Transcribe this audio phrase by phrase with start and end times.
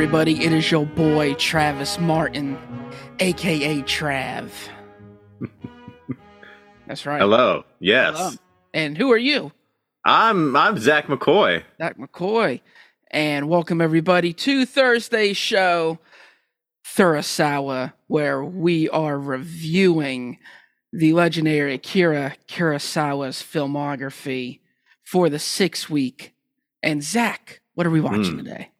[0.00, 0.44] everybody?
[0.44, 2.56] It is your boy Travis Martin,
[3.18, 4.48] aka Trav.
[6.86, 7.20] That's right.
[7.20, 7.64] Hello.
[7.80, 8.16] Yes.
[8.16, 8.30] Hello.
[8.72, 9.50] And who are you?
[10.04, 11.64] I'm I'm Zach McCoy.
[11.78, 12.60] Zach McCoy.
[13.10, 15.98] And welcome everybody to Thursday's show,
[16.96, 20.38] Thurosawa, where we are reviewing
[20.92, 24.60] the legendary Akira Kurosawa's filmography
[25.02, 26.36] for the six week.
[26.84, 28.44] And Zach, what are we watching Hmm.
[28.44, 28.70] today?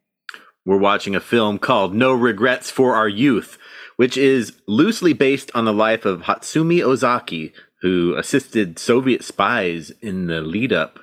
[0.69, 3.57] We're watching a film called No Regrets for Our Youth,
[3.95, 10.27] which is loosely based on the life of Hotsumi Ozaki, who assisted Soviet spies in
[10.27, 10.99] the lead up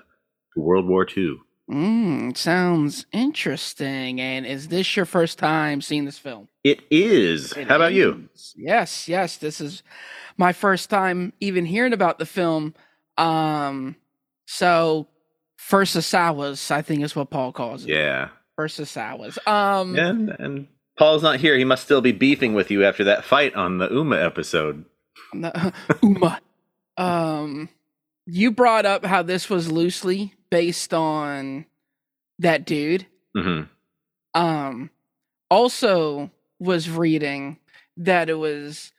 [0.55, 1.39] to World War II.
[1.69, 4.21] Mm, sounds interesting.
[4.21, 6.47] And is this your first time seeing this film?
[6.63, 7.53] It is.
[7.55, 8.29] It How about you?
[8.55, 9.37] Yes, yes.
[9.37, 9.83] This is
[10.37, 12.73] my first time even hearing about the film.
[13.19, 13.97] Um,
[14.47, 15.09] so
[15.57, 17.89] first Asawas, I think is what Paul calls it.
[17.89, 18.29] Yeah.
[18.57, 19.39] First Asawas.
[19.47, 20.69] Um, And and
[20.99, 21.57] Paul's not here.
[21.59, 24.85] He must still be beefing with you after that fight on the Uma episode.
[25.33, 26.41] the- Uma.
[26.97, 27.69] Um,
[28.27, 31.67] you brought up how this was loosely based on
[32.39, 33.07] that dude.
[33.35, 33.63] hmm
[34.35, 34.91] um
[35.51, 37.59] also was reading
[37.97, 38.93] that it was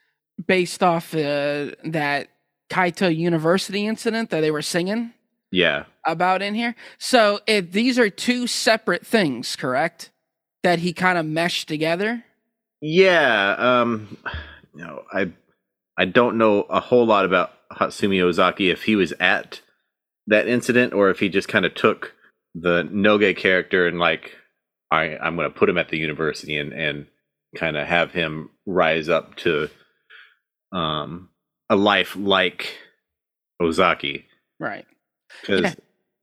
[0.46, 2.28] based off uh, that
[2.70, 5.12] Kyoto University incident that they were singing
[5.50, 5.84] Yeah.
[6.04, 6.74] about in here.
[6.98, 10.10] So if these are two separate things, correct?
[10.62, 12.24] That he kind of meshed together.
[12.80, 14.18] Yeah, um,
[14.74, 15.32] you know, I
[15.96, 19.60] I don't know a whole lot about Hotsumi Ozaki if he was at
[20.26, 22.14] that incident or if he just kind of took
[22.54, 24.32] the Noge character and like
[24.90, 27.06] I I'm going to put him at the university and and
[27.56, 29.68] kind of have him rise up to
[30.72, 31.30] um
[31.70, 32.76] a life like
[33.60, 34.26] Ozaki
[34.60, 34.86] Right.
[35.40, 35.74] Because Yeah.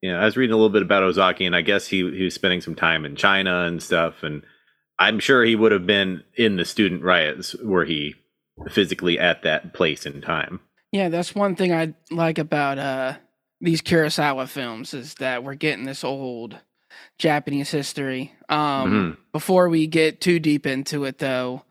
[0.01, 2.23] you know I was reading a little bit about Ozaki, and I guess he he
[2.23, 4.43] was spending some time in China and stuff, and
[4.99, 8.15] I'm sure he would have been in the student riots were he
[8.69, 10.61] physically at that place and time.
[10.91, 13.13] Yeah, that's one thing I like about uh
[13.61, 16.57] these Kurosawa films is that we're getting this old
[17.17, 18.33] Japanese history.
[18.49, 19.17] Um Mhm.
[19.33, 21.63] before we get too deep into it though,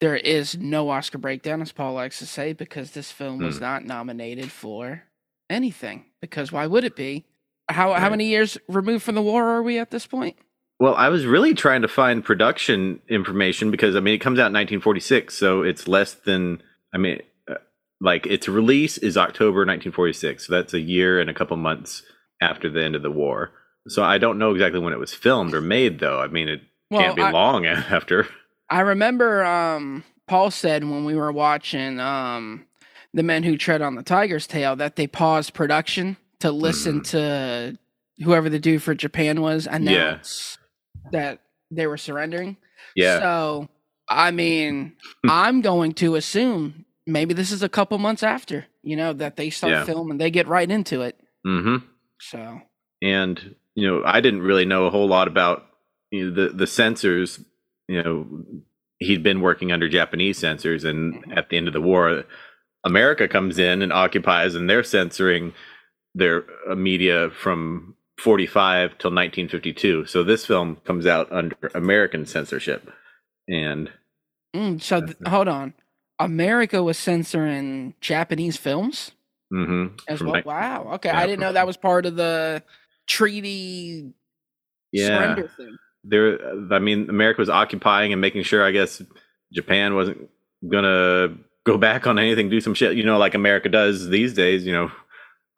[0.00, 3.62] there is no Oscar breakdown as Paul likes to say because this film was Hmm.
[3.64, 5.02] not nominated for
[5.50, 7.24] anything because why would it be?
[7.68, 10.36] How how many years removed from the war are we at this point?
[10.80, 14.48] Well, I was really trying to find production information because I mean it comes out
[14.48, 16.62] in 1946, so it's less than
[16.92, 17.54] I mean uh,
[18.00, 22.02] like its release is October 1946, so that's a year and a couple months
[22.42, 23.52] after the end of the war.
[23.88, 26.20] So I don't know exactly when it was filmed or made though.
[26.20, 26.62] I mean it
[26.92, 28.28] can't be I, long after.
[28.68, 32.66] I remember um Paul said when we were watching um
[33.14, 37.78] The Men Who Tread on the Tiger's Tail that they paused production to listen to
[38.22, 40.58] whoever the dude for Japan was announce
[41.12, 42.56] that they were surrendering.
[42.94, 43.20] Yeah.
[43.20, 43.68] So
[44.08, 44.92] I mean,
[45.22, 45.30] Hmm.
[45.30, 49.48] I'm going to assume maybe this is a couple months after, you know, that they
[49.50, 49.84] start Yeah.
[49.84, 51.18] filming, they get right into it.
[51.46, 51.76] mm-hmm.
[52.20, 52.60] So
[53.02, 55.66] and you know i didn't really know a whole lot about
[56.10, 57.40] you know, the the censors
[57.88, 58.26] you know
[58.98, 61.36] he'd been working under japanese censors and Mhm.
[61.36, 62.24] at the end of the war
[62.84, 65.52] america comes in and occupies and they're censoring
[66.14, 72.90] their uh, media from 45 till 1952 so this film comes out under american censorship
[73.48, 73.90] and
[74.54, 75.74] mm, so th- hold on.
[76.20, 79.10] America was censoring Japanese films?
[79.52, 80.40] mhm, as well.
[80.46, 80.90] Wow.
[80.94, 82.62] Okay, yeah, I didn't know that was part of the
[83.06, 84.14] treaty
[84.92, 85.76] yeah surrender thing.
[86.04, 86.38] there
[86.72, 89.02] i mean america was occupying and making sure i guess
[89.52, 90.28] japan wasn't
[90.70, 94.64] gonna go back on anything do some shit you know like america does these days
[94.66, 94.90] you know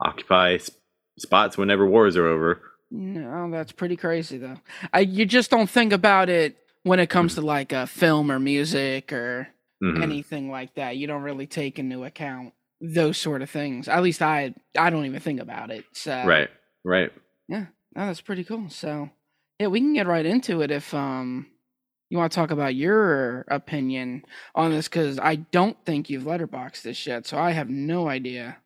[0.00, 0.70] occupy s-
[1.18, 4.58] spots whenever wars are over No, that's pretty crazy though.
[4.92, 8.38] I you just don't think about it when it comes to like a film or
[8.38, 9.48] music or
[9.82, 10.02] Mhm.
[10.02, 10.96] anything like that.
[10.96, 13.88] You don't really take into account those sort of things.
[13.88, 15.84] At least I I don't even think about it.
[15.92, 16.48] So right
[16.84, 17.10] right
[17.48, 18.68] No, that's pretty cool.
[18.70, 19.10] So
[19.58, 21.46] yeah, we can get right into it if um
[22.08, 24.24] you want to talk about your opinion
[24.54, 28.58] on this because I don't think you've letterboxed this yet, so I have no idea.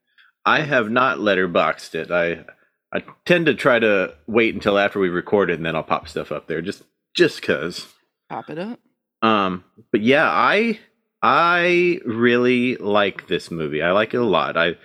[0.46, 2.44] i have not letterboxed it i
[2.96, 6.08] i tend to try to wait until after we record it and then i'll pop
[6.08, 6.82] stuff up there just
[7.14, 7.86] just because
[8.30, 8.78] Pop it up.
[9.22, 10.78] Um, but yeah, I
[11.20, 13.82] I really like this movie.
[13.82, 14.56] I like it a lot.
[14.56, 14.76] I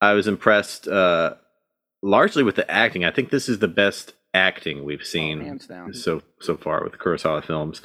[0.00, 1.34] I was impressed uh
[2.02, 3.04] largely with the acting.
[3.04, 7.42] I think this is the best acting we've seen Oh, so so far with Kurosawa
[7.44, 7.82] films,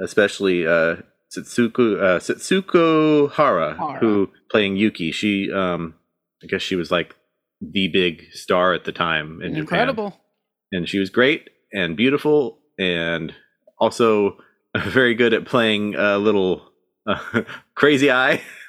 [0.00, 0.96] especially uh
[1.36, 3.98] Setsuko uh Setsuko Hara, Hara.
[4.00, 5.12] who playing Yuki.
[5.12, 5.94] She um
[6.42, 7.14] I guess she was like
[7.60, 10.10] the big star at the time in Japan Incredible.
[10.72, 13.34] and she was great and beautiful and
[13.78, 14.36] also
[14.98, 16.62] very good at playing a little
[17.06, 17.42] uh,
[17.74, 18.40] crazy eye.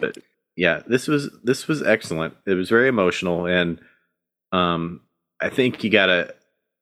[0.00, 0.18] but
[0.56, 2.34] yeah, this was this was excellent.
[2.46, 3.80] It was very emotional, and
[4.52, 5.00] um,
[5.42, 6.34] I think you gotta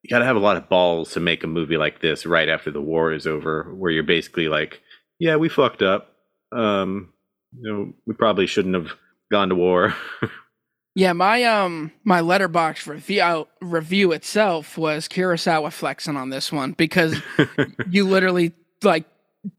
[0.03, 2.71] you gotta have a lot of balls to make a movie like this right after
[2.71, 4.81] the war is over, where you're basically like,
[5.19, 6.15] yeah, we fucked up.
[6.53, 7.13] Um,
[7.59, 8.93] you know, we probably shouldn't have
[9.31, 9.95] gone to war.
[10.95, 17.17] yeah, my um my Letterboxd review review itself was Kurosawa flexing on this one because
[17.91, 18.53] you literally
[18.83, 19.05] like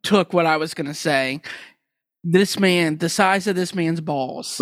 [0.03, 1.41] took what I was gonna say.
[2.23, 4.61] This man, the size of this man's balls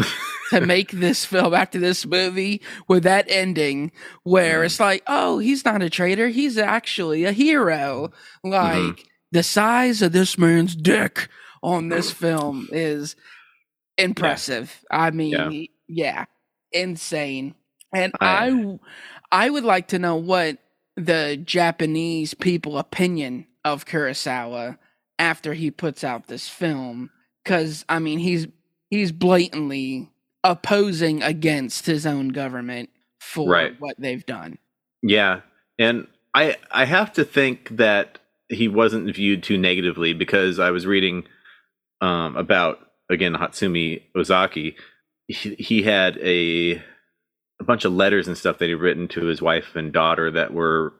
[0.49, 3.91] to make this film after this movie with that ending
[4.23, 8.11] where it's like, oh, he's not a traitor, he's actually a hero.
[8.43, 9.01] Like mm-hmm.
[9.31, 11.27] the size of this man's dick
[11.61, 13.15] on this film is
[13.97, 14.79] impressive.
[14.89, 14.97] Yeah.
[14.97, 15.65] I mean, yeah.
[15.87, 16.25] yeah,
[16.71, 17.55] insane.
[17.93, 18.79] And I, I
[19.31, 20.57] I would like to know what
[20.95, 24.77] the Japanese people opinion of Kurosawa
[25.17, 27.09] after he puts out this film
[27.43, 28.47] because I mean he's
[28.89, 30.09] he's blatantly
[30.43, 32.89] opposing against his own government
[33.19, 33.79] for right.
[33.79, 34.57] what they've done.
[35.01, 35.41] Yeah,
[35.77, 38.19] and I I have to think that
[38.49, 41.25] he wasn't viewed too negatively because I was reading
[42.01, 44.75] um, about again Hotsumi Ozaki.
[45.27, 46.81] He, he had a
[47.59, 50.53] a bunch of letters and stuff that he'd written to his wife and daughter that
[50.53, 50.93] were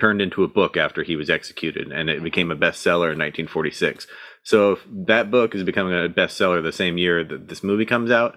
[0.00, 4.06] turned into a book after he was executed, and it became a bestseller in 1946.
[4.42, 8.10] So if that book is becoming a bestseller the same year that this movie comes
[8.10, 8.36] out,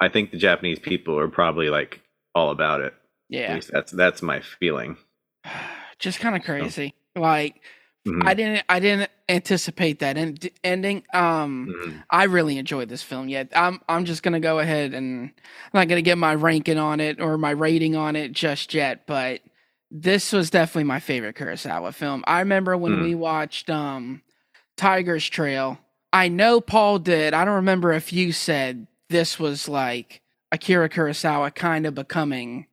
[0.00, 2.00] I think the Japanese people are probably like
[2.34, 2.94] all about it.
[3.28, 4.96] Yeah, At least that's that's my feeling.
[5.98, 6.94] Just kind of crazy.
[7.16, 7.60] So, like
[8.06, 8.26] mm-hmm.
[8.26, 11.04] I didn't I didn't anticipate that end- ending.
[11.14, 11.98] Um, mm-hmm.
[12.10, 13.28] I really enjoyed this film.
[13.28, 16.98] Yet I'm I'm just gonna go ahead and I'm not gonna get my ranking on
[16.98, 19.40] it or my rating on it just yet, but
[19.94, 22.24] this was definitely my favorite Kurosawa film.
[22.26, 23.02] I remember when mm.
[23.02, 24.22] we watched um,
[24.78, 25.78] Tiger's Trail.
[26.14, 27.34] I know Paul did.
[27.34, 32.66] I don't remember if you said this was like Akira Kurosawa kind of becoming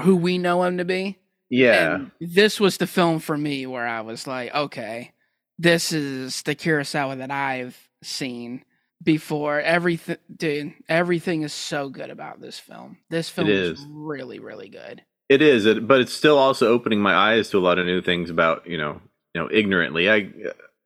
[0.00, 1.16] who we know him to be.
[1.48, 1.94] Yeah.
[1.94, 5.12] And this was the film for me where I was like, okay,
[5.58, 8.62] this is the Kurosawa that I've seen
[9.02, 9.58] before.
[9.58, 12.98] Everything, dude, everything is so good about this film.
[13.08, 13.80] This film is.
[13.80, 15.02] is really, really good.
[15.28, 18.30] It is, but it's still also opening my eyes to a lot of new things
[18.30, 19.00] about you know
[19.34, 20.10] you know ignorantly.
[20.10, 20.30] I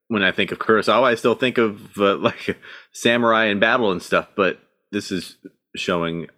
[0.09, 2.59] when I think of Kurosawa, I still think of uh, like
[2.93, 4.29] samurai and battle and stuff.
[4.37, 4.61] But
[4.91, 5.37] this is
[5.77, 6.29] showing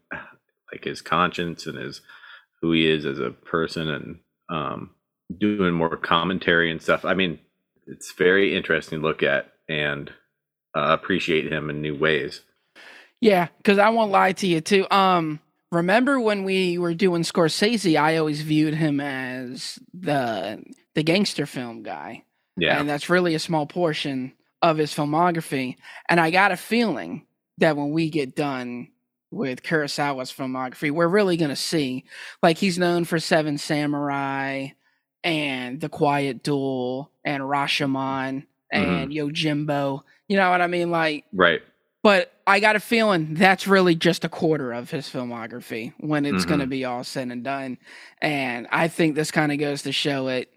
[0.73, 2.01] like his conscience and his
[2.61, 4.19] who he is as a person and
[4.49, 4.91] um,
[5.39, 7.05] doing more commentary and stuff.
[7.05, 7.39] I mean,
[7.87, 10.11] it's very interesting to look at and
[10.77, 12.43] uh, appreciate him in new ways.
[13.21, 14.87] Yeah, because I won't lie to you too.
[14.91, 15.41] Um,
[15.75, 20.63] remember when we were doing Scorsese, I always viewed him as the
[20.95, 22.25] the gangster film guy.
[22.57, 22.79] Yeah.
[22.79, 24.33] And that's really a small portion
[24.63, 25.77] of his filmography.
[26.09, 27.27] And I got a feeling
[27.59, 28.89] that when we get done
[29.31, 32.05] with Kurosawa's filmography, we're really gonna see
[32.43, 34.69] like he's known for Seven Samurai
[35.23, 39.13] and The Quiet Duel and Rashomon and mm-hmm.
[39.13, 40.03] Yojimbo.
[40.29, 40.91] You know what I mean?
[40.91, 41.61] Like Right
[42.05, 46.43] but I got a feeling that's really just a quarter of his filmography when it's
[46.43, 46.49] mm-hmm.
[46.49, 47.79] going to be all said and done.
[48.21, 50.51] And I think this kind of goes to show it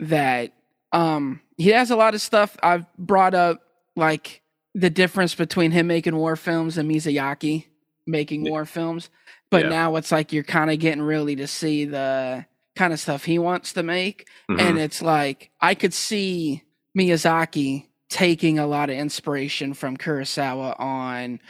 [0.00, 0.52] that
[0.92, 3.62] um, he has a lot of stuff I've brought up,
[3.96, 4.42] like
[4.74, 7.64] the difference between him making war films and Miyazaki
[8.06, 9.08] making war films.
[9.50, 9.70] But yeah.
[9.70, 12.44] now it's like you're kind of getting really to see the
[12.76, 14.28] kind of stuff he wants to make.
[14.50, 14.60] Mm-hmm.
[14.60, 16.62] And it's like I could see
[16.96, 21.40] Miyazaki taking a lot of inspiration from Kurosawa on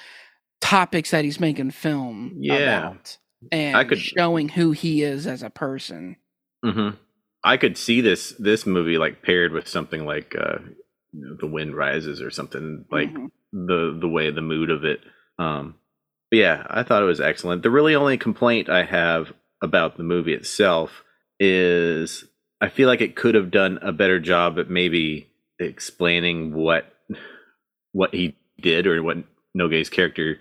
[0.60, 2.78] topics that he's making film yeah.
[2.78, 3.18] about
[3.50, 6.16] and I could, showing who he is as a person.
[6.64, 6.96] Mm-hmm.
[7.42, 10.58] I could see this this movie like paired with something like uh,
[11.12, 13.26] you know, The Wind Rises or something like mm-hmm.
[13.52, 15.00] the the way the mood of it.
[15.38, 15.76] Um,
[16.30, 17.62] yeah, I thought it was excellent.
[17.62, 21.02] The really only complaint I have about the movie itself
[21.38, 22.24] is
[22.60, 25.29] I feel like it could have done a better job at maybe
[25.60, 26.92] explaining what
[27.92, 29.18] what he did or what
[29.54, 30.38] Noge's character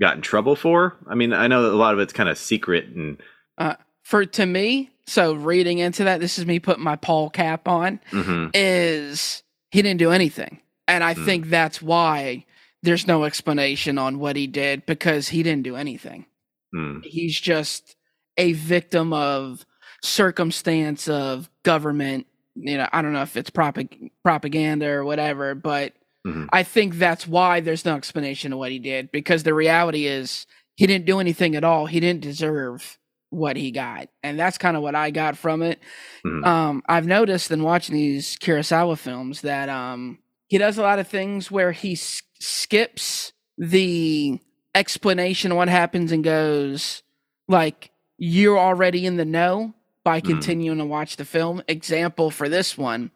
[0.00, 0.96] got in trouble for.
[1.06, 3.20] I mean, I know that a lot of it's kind of secret and
[3.58, 4.90] uh, for to me.
[5.06, 8.00] So reading into that, this is me putting my Paul cap on.
[8.10, 8.50] Mm-hmm.
[8.54, 11.24] Is he didn't do anything, and I mm.
[11.24, 12.46] think that's why
[12.82, 16.26] there's no explanation on what he did because he didn't do anything.
[16.74, 17.04] Mm.
[17.04, 17.96] He's just
[18.36, 19.64] a victim of
[20.02, 25.92] circumstance of government you know, I don't know if it's propag- propaganda or whatever, but
[26.26, 26.46] mm-hmm.
[26.52, 30.46] I think that's why there's no explanation of what he did because the reality is
[30.76, 31.86] he didn't do anything at all.
[31.86, 32.98] He didn't deserve
[33.30, 34.08] what he got.
[34.22, 35.80] And that's kind of what I got from it.
[36.24, 36.46] Mhm.
[36.46, 40.18] Um, I've noticed in watching these Kurosawa films that um,
[40.48, 44.38] he does a lot of things where he s- skips the
[44.74, 47.02] explanation of what happens and goes
[47.48, 50.24] like you're already in the know by Mhm.
[50.26, 51.62] continuing to watch the film.
[51.66, 53.10] Example for this one,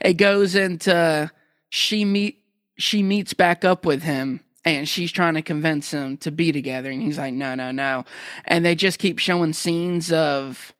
[0.00, 1.30] it goes into
[1.68, 2.38] she meet
[2.76, 6.90] she meets back up with him and she's trying to convince him to be together
[6.90, 8.04] and he's like no no no
[8.46, 10.72] and they just keep showing scenes of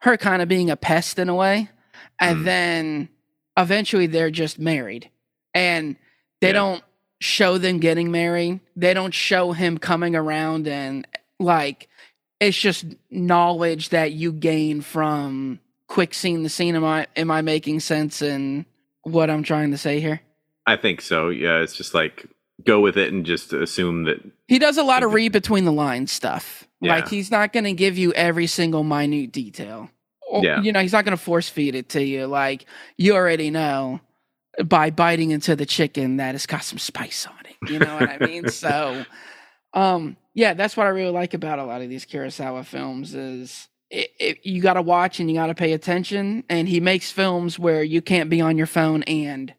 [0.00, 1.68] her kind of being a pest in a way
[2.18, 2.44] and Mm.
[2.44, 3.08] then
[3.58, 5.08] eventually they're just married
[5.54, 5.96] and
[6.40, 6.52] they Yeah.
[6.54, 6.84] don't
[7.20, 11.06] show them getting married they don't show him coming around and
[11.38, 11.88] like
[12.46, 17.40] it's just knowledge that you gain from quick seeing the scene am i am i
[17.42, 18.66] making sense in
[19.02, 20.20] what i'm trying to say here
[20.66, 21.28] I think so.
[21.28, 22.26] Yeah, it's just like
[22.64, 24.18] go with it and just assume that.
[24.46, 26.68] He does a lot of read between the lines stuff.
[26.80, 29.88] Like he's not going to give you every single minute detail.
[30.28, 30.60] Or, Yeah.
[30.62, 32.26] You know, he's not going to force feed it to you.
[32.26, 32.64] Like
[32.96, 34.00] you already know
[34.64, 37.70] by biting into the chicken that it's got some spice on it.
[37.70, 38.48] You know what I mean?
[38.50, 39.04] So,
[39.74, 43.68] um, yeah, that's what I really like about a lot of these Kurosawa films is
[43.90, 46.44] it, it, you got to watch and you got to pay attention.
[46.48, 49.52] And he makes films where you can't be on your phone and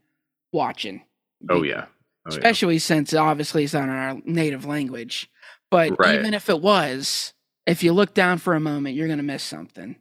[0.52, 1.04] watching.
[1.50, 1.86] Oh yeah.
[2.26, 2.38] Oh, yeah.
[2.38, 5.30] especially since obviously it's not in our native language.
[5.70, 6.16] But Right.
[6.16, 7.34] even if it was,
[7.66, 9.96] if you look down for a moment, you're gonna miss something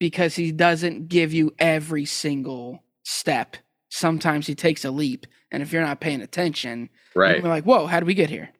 [0.00, 3.56] because he doesn't give you every single step.
[3.90, 7.38] Sometimes he takes a leap, and if you're not paying attention, Right.
[7.40, 8.50] you're like, "Whoa, how did we get here?"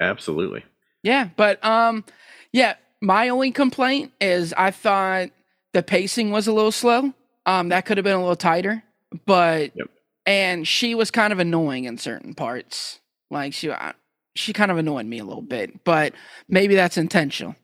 [0.00, 0.64] Absolutely.
[1.02, 2.04] Yeah, but um,
[2.52, 5.30] yeah, my only complaint is I thought
[5.72, 7.12] the pacing was a little slow.
[7.46, 8.82] Um, that could have been a little tighter,
[9.26, 9.88] but Yep.
[10.26, 13.00] and she was kind of annoying in certain parts.
[13.30, 13.94] Like she, I-
[14.36, 16.14] she kind of annoyed me a little bit, but
[16.48, 17.56] maybe that's intentional,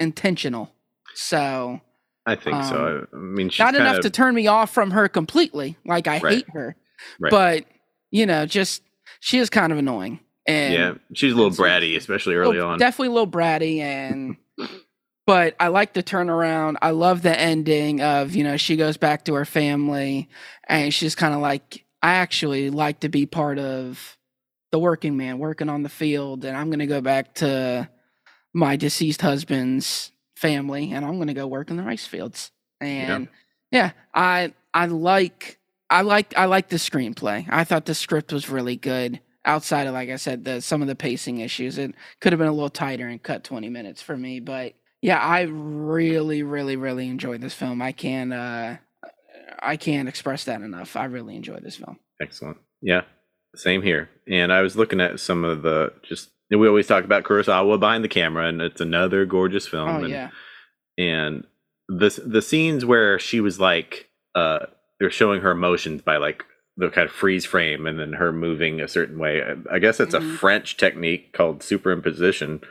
[0.00, 0.72] intentional.
[1.14, 1.80] So
[2.26, 3.06] I think so.
[3.12, 5.76] I mean, she's not enough kinda- to turn me off from her completely.
[5.84, 6.34] Like I Right.
[6.36, 6.76] hate her,
[7.20, 7.30] Right.
[7.30, 7.64] but
[8.10, 8.82] you know, just
[9.20, 10.20] she is kind of annoying.
[10.46, 12.78] And Yeah, she's a little bratty, especially early little- on.
[12.78, 14.36] Definitely a little bratty and
[15.26, 16.76] but I like the turnaround.
[16.82, 20.28] I love the ending of, you know, she goes back to her family
[20.68, 24.18] and she's kind of like I actually like to be part of
[24.70, 27.88] the working man working on the field and I'm going to go back to
[28.52, 32.50] my deceased husband's family and I'm going to go work in the rice fields.
[32.80, 33.28] And
[33.70, 35.58] yeah, I I like
[35.88, 37.46] I like I like the screenplay.
[37.48, 39.20] I thought the script was really good.
[39.46, 42.48] Outside of like I said, the some of the pacing issues, it could have been
[42.48, 44.40] a little tighter and cut twenty minutes for me.
[44.40, 47.82] But yeah, I really, really, really enjoyed this film.
[47.82, 48.76] I can't uh
[49.60, 50.96] I can't express that enough.
[50.96, 51.98] I really enjoyed this film.
[52.20, 52.58] Excellent.
[52.80, 53.02] Yeah,
[53.54, 54.08] same here.
[54.28, 56.30] And I was looking at some of the just.
[56.50, 59.88] We always talk about Kurosawa behind the camera, and it's another gorgeous film.
[59.88, 60.30] Oh and, yeah,
[60.96, 61.44] and
[61.88, 64.66] the the scenes where she was like, uh,
[65.00, 66.44] they're showing her emotions by like
[66.76, 69.42] the kind of freeze frame, and then her moving a certain way.
[69.42, 70.34] I, I guess it's Mhm.
[70.34, 72.62] a French technique called superimposition,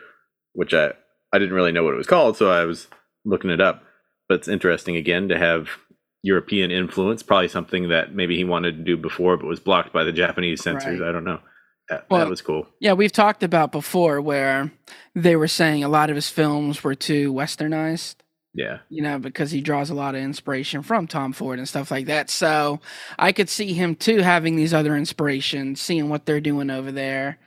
[0.54, 0.94] which I
[1.32, 2.88] I didn't really know what it was called, so I was
[3.26, 3.84] looking it up.
[4.30, 5.70] But it's interesting again to have
[6.22, 10.04] European influence, probably something that maybe he wanted to do before, but was blocked by
[10.04, 11.00] the Japanese censors.
[11.00, 11.10] Right.
[11.10, 11.40] I don't know.
[11.90, 12.68] That, Well, that was cool.
[12.80, 12.94] yeah.
[12.94, 14.72] We've talked about before where
[15.16, 18.16] they were saying a lot of his films were too westernized.
[18.56, 21.90] Yeah, you know, because he draws a lot of inspiration from Tom Ford and stuff
[21.90, 22.30] like that.
[22.30, 22.80] So
[23.18, 27.40] I could see him too having these other inspirations, seeing what they're doing over there.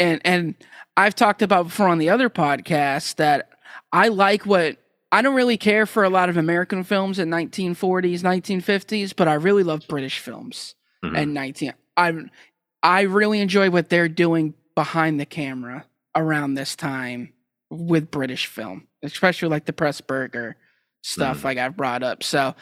[0.00, 0.54] And and
[0.96, 3.50] I've talked about before on the other podcast that
[3.92, 4.78] I like what
[5.12, 9.34] I don't really care for a lot of American films in 1940s, 1950s, but I
[9.34, 11.16] really love British films Mhm.
[11.16, 12.14] and 19 I
[12.82, 15.84] I really enjoy what they're doing behind the camera
[16.16, 17.32] around this time
[17.70, 20.54] with British film, especially like the Pressburger
[21.02, 21.44] stuff Mhm.
[21.44, 22.22] like I've brought up.
[22.22, 22.54] So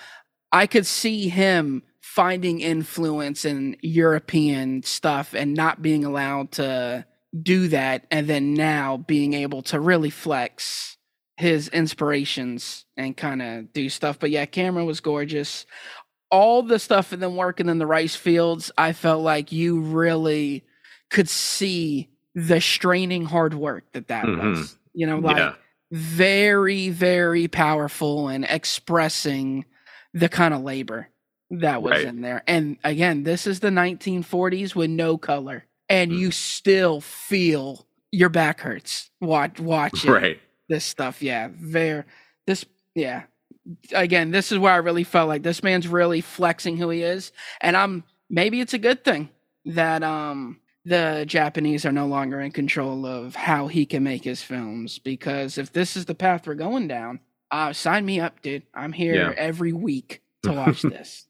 [0.53, 7.05] I could see him finding influence in European stuff and not being allowed to
[7.43, 10.97] do that and then now being able to really flex
[11.37, 14.19] his inspirations and kind of do stuff.
[14.19, 15.67] But yeah, camera was gorgeous.
[16.31, 20.65] All the stuff and then working in the rice fields, I felt like you really
[21.11, 24.51] could see the straining hard work that that Mhm.
[24.51, 24.79] was.
[24.95, 25.55] You know, like yeah,
[25.91, 29.65] very, very powerful in expressing
[30.15, 31.09] the kind of labor
[31.51, 32.05] that was Right.
[32.07, 32.43] in there.
[32.47, 36.19] And again, this is the 1940s with no color, and Mm.
[36.19, 40.41] you still feel your back hurts watch watching right.
[40.69, 41.23] this stuff.
[41.23, 42.05] Yeah, very
[42.47, 42.65] this.
[42.95, 43.25] Yeah,
[43.93, 47.31] again, this is where I really felt like this man's really flexing who he is,
[47.61, 49.29] and I'm maybe it's a good thing
[49.67, 54.41] that um the Japanese are no longer in control of how he can make his
[54.41, 57.19] films because if this is the path we're going down,
[57.51, 58.63] uh, sign me up, dude.
[58.73, 59.35] I'm here Yeah.
[59.37, 61.27] every week to watch this.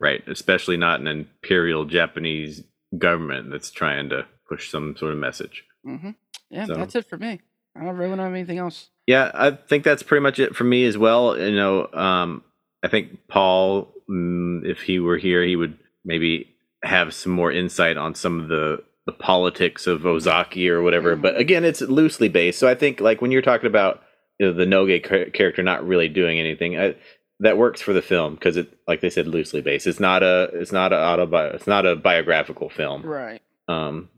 [0.00, 2.64] Right, especially not an imperial Japanese
[2.98, 5.64] government that's trying to push some sort of message.
[5.84, 6.10] hmm
[6.50, 7.40] Yeah, So- that's it for me.
[7.76, 8.88] I don't really have anything else.
[9.06, 11.38] Yeah, I think that's pretty much it for me as well.
[11.38, 12.42] You know, um,
[12.82, 17.96] I think Paul, mm, if he were here, he would maybe have some more insight
[17.98, 21.16] on some of the the politics of Ozaki or whatever.
[21.16, 22.58] But again, it's loosely based.
[22.58, 24.02] So I think like when you're talking about
[24.38, 26.96] you know, the Noge char- character not really doing anything, I,
[27.40, 29.86] that works for the film because it, like they said, loosely based.
[29.86, 33.02] It's not a it's not a autobi- it's not a biographical film.
[33.02, 33.40] Right.
[33.68, 34.08] Um,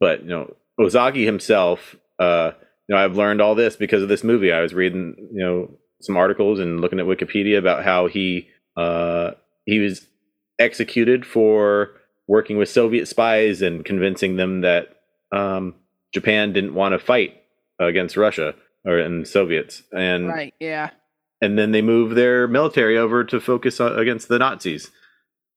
[0.00, 2.52] but you know, Ozaki himself, uh,
[2.88, 4.52] you know, I've learned all this because of this movie.
[4.52, 9.32] I was reading, you know, some articles and looking at Wikipedia about how he uh,
[9.64, 10.06] he was
[10.58, 11.92] executed for
[12.28, 14.88] working with Soviet spies and convincing them that
[15.32, 15.74] um,
[16.12, 17.42] Japan didn't want to fight
[17.80, 18.54] against Russia
[18.84, 20.54] or and Soviets, and Right.
[20.60, 20.90] Yeah.
[21.42, 24.90] and then they moved their military over to focus on, against the Nazis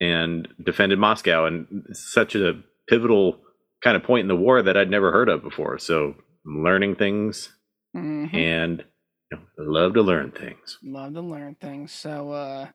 [0.02, 1.46] and defended Moscow.
[1.46, 3.40] And such a pivotal
[3.84, 5.78] kind of point in the war that I'd never heard of before.
[5.78, 7.54] So I'm learning things,
[7.94, 8.84] hmm and
[9.32, 10.80] you know, love to learn things.
[10.84, 11.92] Love to learn things.
[11.92, 12.68] So, uh,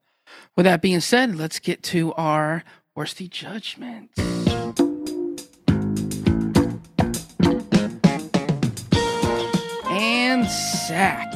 [0.56, 2.62] with that being said, let's get to our
[2.94, 4.10] worsty judgment.
[9.86, 11.32] And Zach,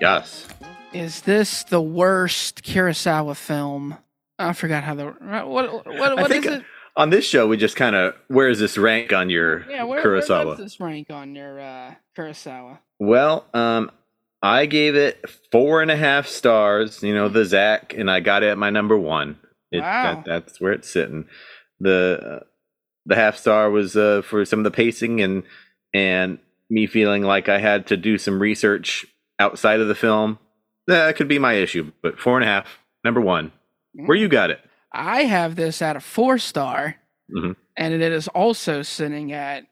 [0.00, 0.46] Yes.
[0.92, 3.96] is this the worst Kurosawa film?
[4.38, 6.62] I forgot how the what what what, what is it?
[6.96, 10.02] on this show we just kind of where is this rank on your Yeah, where,
[10.02, 10.56] where Kurosawa?
[10.56, 12.78] does this rank on your uh, Kurosawa?
[12.98, 13.90] Well, um,
[14.42, 17.02] I gave it four and a half stars.
[17.02, 19.38] You know, the Zach, and I got it at my number one.
[19.76, 20.14] It, Wow.
[20.16, 21.26] that, that's where it's sitting.
[21.80, 22.44] The uh,
[23.04, 25.42] the half star was uh, for some of the pacing and
[25.94, 29.06] and me feeling like I had to do some research
[29.38, 30.38] outside of the film.
[30.88, 33.52] That could be my issue, but four and a half, number one.
[33.94, 34.60] Where you got it?
[34.92, 36.96] I have this at a four star,
[37.30, 37.56] Mhm.
[37.76, 39.66] and it is also sitting at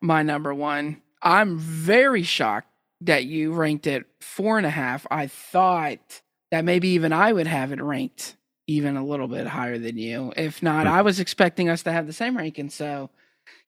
[0.00, 1.02] my number one.
[1.22, 2.68] I'm very shocked
[3.00, 5.06] that you ranked it four and a half.
[5.10, 9.78] I thought that maybe even I would have it ranked even a little bit higher
[9.78, 10.32] than you.
[10.36, 10.86] If not.
[10.86, 12.70] I was expecting us to have the same ranking.
[12.70, 13.10] So,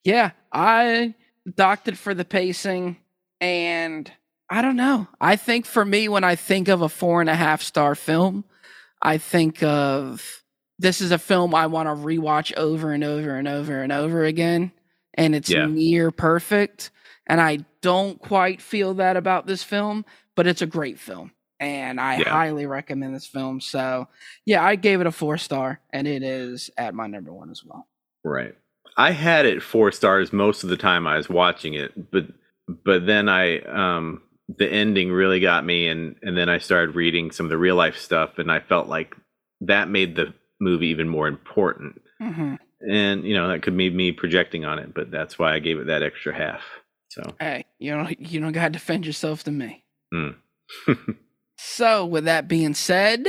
[0.04, 1.14] yeah, I
[1.56, 2.96] docked it for the pacing,
[3.40, 4.10] and
[4.50, 5.06] I don't know.
[5.20, 8.44] I think for me, when I think of a four and a half star film,
[9.02, 10.42] I think of
[10.78, 14.24] this is a film I want to rewatch over and over and over and over
[14.24, 14.72] again,
[15.14, 15.66] and it's Yeah.
[15.66, 16.90] near perfect.
[17.26, 22.00] And I don't quite feel that about this film, but it's a great film, and
[22.00, 22.30] I Yeah.
[22.30, 23.60] highly recommend this film.
[23.60, 24.08] So,
[24.46, 27.64] yeah, I gave it a four star, and it is at my number one as
[27.64, 27.86] well.
[28.24, 28.54] Right.
[28.96, 32.26] I had it four stars most of the time I was watching it, but
[32.84, 34.22] but then I um
[34.58, 37.76] the ending really got me and and then I started reading some of the real
[37.76, 39.14] life stuff and I felt like
[39.60, 42.00] that made the movie even more important.
[42.20, 45.58] hmm And you know, that could be me projecting on it, but that's why I
[45.60, 46.62] gave it that extra half.
[47.08, 49.84] So Hey, you don't you don't gotta defend yourself to me.
[50.12, 50.34] mm.
[51.60, 53.26] So, with that being said,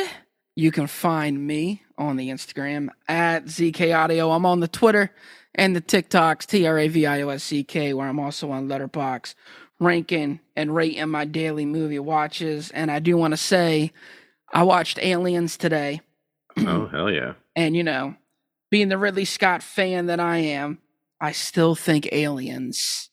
[0.55, 4.29] you can find me on the Instagram at ZK Audio.
[4.31, 5.11] I'm on the Twitter
[5.55, 8.51] and the TikToks, T R A V I O S C K, where I'm also
[8.51, 9.33] on Letterboxd,
[9.79, 12.69] ranking and rating my daily movie watches.
[12.69, 13.91] And I do want to say,
[14.53, 16.01] I watched Aliens today.
[16.57, 17.33] oh hell yeah.
[17.55, 18.15] And, you know,
[18.69, 20.77] being the Ridley Scott fan that I am,
[21.19, 23.09] I still think Aliens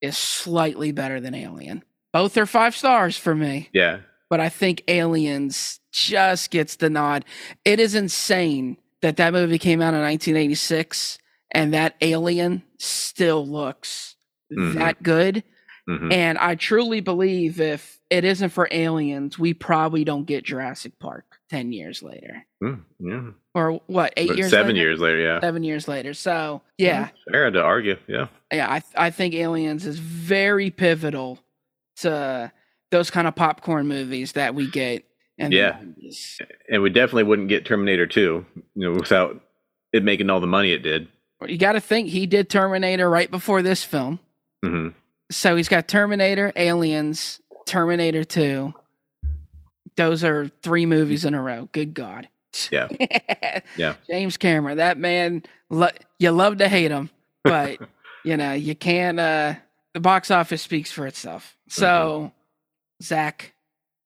[0.00, 1.84] is slightly better than Alien.
[2.12, 4.00] Both are five stars for me Yeah.
[4.30, 7.24] But I think Aliens just gets the nod.
[7.64, 11.18] It is insane that that movie came out in 1986
[11.52, 14.16] and that Alien still looks
[14.52, 14.74] Mhm.
[14.74, 15.44] that good.
[15.86, 20.98] hmm And I truly believe if it isn't for Aliens, we probably don't get Jurassic
[20.98, 22.44] Park 10 years later.
[22.62, 23.30] Mm, yeah.
[23.54, 24.78] Or what, eight But years seven later?
[24.86, 25.40] years later, yeah.
[25.40, 26.12] Seven years later.
[26.14, 28.26] So, yeah, Fair to argue, yeah.
[28.52, 31.38] yeah, I I think Aliens is very pivotal
[31.98, 32.52] to
[32.90, 35.04] those kind of popcorn movies that we get.
[35.38, 35.78] In Yeah.
[36.70, 38.20] And we definitely wouldn't get Terminator 2,
[38.54, 39.40] you know, without
[39.92, 41.08] it making all the money it did.
[41.46, 44.18] You got to think he did Terminator right before this film.
[44.64, 44.88] hmm
[45.30, 48.74] So he's got Terminator, Aliens, Terminator 2.
[49.96, 51.68] Those are three movies in a row.
[51.72, 52.28] Good God.
[52.70, 52.88] Yeah.
[53.76, 53.94] Yeah.
[54.08, 57.10] James Cameron, that man, lo- you love to hate him,
[57.44, 57.78] but
[58.24, 59.54] you know, you can't uh
[59.94, 61.56] the box office speaks for itself.
[61.68, 62.32] So,
[63.02, 63.54] Zach,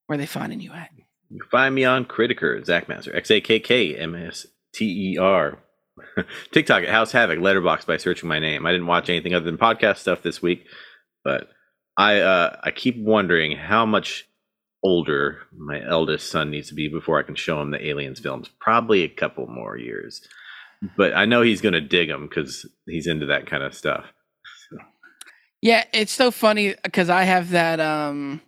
[0.06, 0.90] where they finding you at?
[1.30, 5.18] You find me on Criticker, Zach Master, X A K K M S T E
[5.18, 5.58] R.
[6.52, 8.66] TikTok at House Havoc, Letterboxd by searching my name.
[8.66, 10.66] I didn't watch anything other than podcast stuff this week,
[11.24, 11.48] but
[11.96, 14.26] I uh, I keep wondering how much
[14.82, 18.48] older my eldest son needs to be before I can show him the Aliens films.
[18.60, 20.26] Probably a couple more years,
[20.96, 24.06] but I know he's gonna dig them because he's into that kind of stuff.
[25.60, 27.78] Yeah, it's so funny because I have that.
[27.78, 28.40] Um,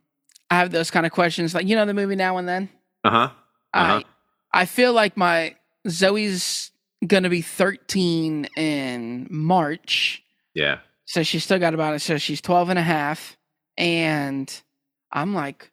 [0.51, 2.69] I have those kind of questions, like you know the movie Now and Then.
[3.03, 3.31] Uh huh.
[3.75, 4.03] Uh-huh.
[4.53, 5.57] I I feel like my
[5.89, 6.71] Zoe's
[7.07, 10.23] gonna be 13 in March.
[10.55, 10.79] Yeah.
[11.07, 12.01] So she's still got about it.
[12.01, 13.37] So she's 12 and a half.
[13.77, 14.51] And
[15.13, 15.71] I'm like,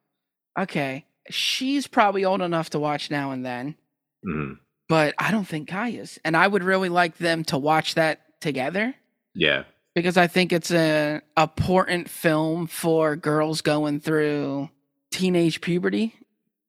[0.60, 3.76] okay, she's probably old enough to watch now and then,
[4.24, 4.54] hmm
[4.90, 6.20] but I don't think Kai is.
[6.26, 8.94] And I would really like them to watch that together
[9.34, 9.64] Yeah.
[9.96, 14.70] Because I think it's a important film for girls going through
[15.12, 16.14] teenage puberty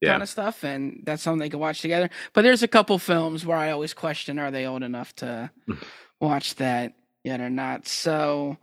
[0.00, 0.10] Yeah.
[0.12, 2.10] kind of stuff, and that's something they can watch together.
[2.32, 5.50] But there's a couple films where I always question: Are they old enough to
[6.20, 7.86] watch that yet or not?
[7.86, 8.56] So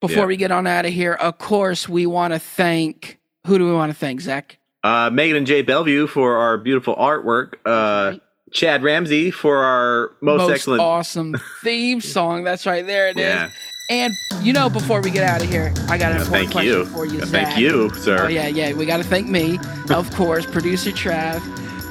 [0.00, 0.26] before Yeah.
[0.26, 3.18] we get on out of here, of course, we want to thank.
[3.46, 4.58] Who do we want to thank, Zach?
[4.82, 7.54] Uh, Megan and Jay Bellevue for our beautiful artwork.
[7.66, 8.20] Uh, Right.
[8.52, 10.80] Chad Ramsey for our most, excellent.
[10.80, 12.44] awesome theme song.
[12.44, 12.86] That's right.
[12.86, 13.50] There it is.
[13.88, 16.72] And you know, before we get out of here, I got an important thank question
[16.72, 16.84] you.
[16.86, 17.20] for you.
[17.20, 18.24] Thank you, sir.
[18.24, 18.72] Oh yeah, yeah.
[18.72, 19.58] We got to thank me,
[19.90, 21.42] of course, producer Trav.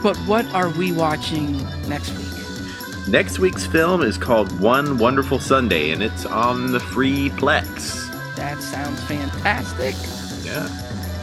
[0.01, 3.07] But what are we watching next week?
[3.07, 8.09] Next week's film is called One Wonderful Sunday, and it's on the Free Plex.
[8.35, 9.95] That sounds fantastic
[10.45, 10.67] Yeah.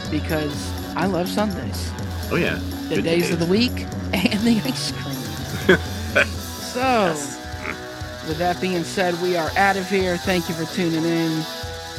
[0.09, 1.91] because I love Sundays,
[2.31, 2.59] Oh yeah.
[2.89, 3.71] the Good days of the week,
[4.13, 5.77] and the ice cream.
[6.27, 7.13] so,
[8.27, 10.17] with that being said, we are out of here.
[10.17, 11.41] Thank you for tuning in.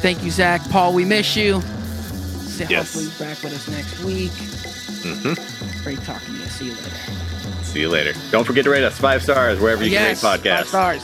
[0.01, 0.61] Thank you, Zach.
[0.69, 1.61] Paul, we miss you.
[1.61, 2.93] So Yes.
[2.93, 4.31] Hopefully, you're back with us next week.
[5.03, 5.33] hmm
[5.83, 6.45] Great talking to you.
[6.47, 7.63] See you later.
[7.63, 8.13] See you later.
[8.31, 10.65] Don't forget to rate us five stars wherever you yes, can rate five podcasts.
[10.67, 11.01] stars.